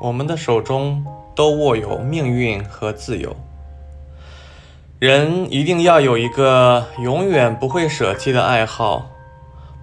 [0.00, 3.34] 我们的手中都握有命运和自由。
[4.98, 9.10] 人一定要有一个永远不会舍弃的爱好，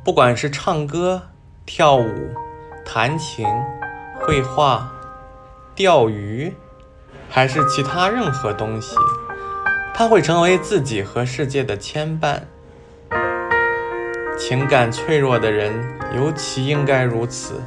[0.03, 1.21] 不管是唱歌、
[1.65, 2.09] 跳舞、
[2.85, 3.45] 弹琴、
[4.19, 4.91] 绘画、
[5.75, 6.53] 钓鱼，
[7.29, 8.95] 还是其他任何东西，
[9.93, 12.39] 它会成为自己和世界的牵绊。
[14.39, 15.71] 情感脆弱的人
[16.15, 17.61] 尤其应该如此。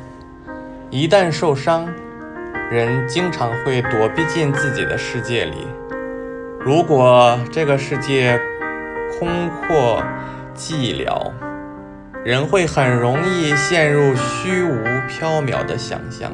[0.90, 1.88] 一旦受伤，
[2.70, 5.66] 人经常会躲避进自己的世界里。
[6.60, 8.40] 如果这个世界
[9.18, 10.02] 空阔
[10.54, 11.30] 寂寥，
[12.24, 16.32] 人会很容易陷入虚无缥缈的想象。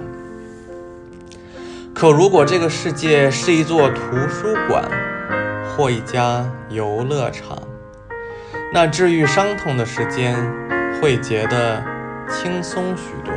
[1.92, 4.84] 可如果这个世界是一座图书馆
[5.66, 7.58] 或一家游乐场，
[8.72, 10.36] 那治愈伤痛的时间
[11.02, 11.82] 会觉得
[12.28, 13.34] 轻松许多。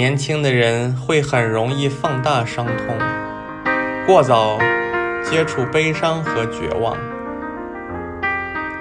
[0.00, 2.96] 年轻的人会很容易放大伤痛。
[4.06, 4.58] 过早
[5.22, 6.96] 接触悲伤和绝望，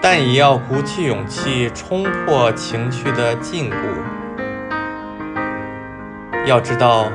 [0.01, 3.73] 但也要鼓起勇气冲破情绪的禁锢。
[6.45, 7.11] 要知道，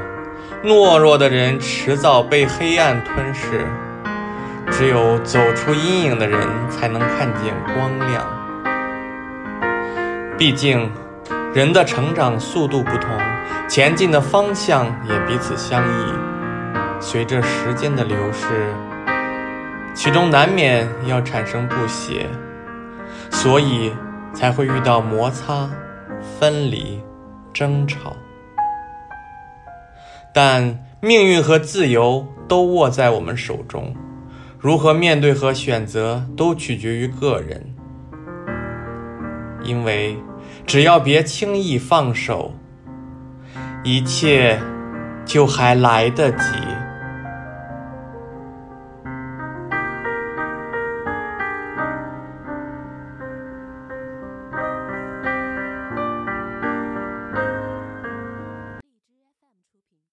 [0.62, 3.64] 懦弱的人迟早被黑暗吞噬，
[4.70, 8.22] 只有走出阴影的人才能看见光亮。
[10.36, 10.92] 毕竟，
[11.54, 13.16] 人的成长速度不同，
[13.68, 16.12] 前进的方向也彼此相异。
[17.00, 18.74] 随着时间的流逝，
[19.94, 22.26] 其中难免要产生不协，
[23.30, 23.92] 所以
[24.32, 25.70] 才会遇到摩擦、
[26.40, 27.00] 分离、
[27.52, 28.16] 争吵。
[30.32, 33.94] 但命运和自由都握在我们手中，
[34.58, 37.73] 如何面对和选择都取决于个人。
[39.64, 40.16] 因为
[40.66, 42.54] 只要别轻易放手，
[43.82, 44.60] 一切
[45.24, 46.44] 就还来得及。